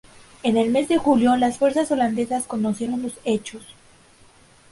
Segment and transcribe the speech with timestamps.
[0.41, 3.61] En el mes de julio las fuerzas holandesas conocieron los hechos.